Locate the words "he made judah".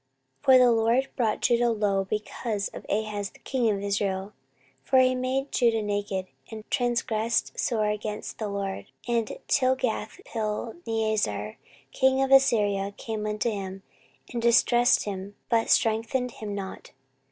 4.97-5.83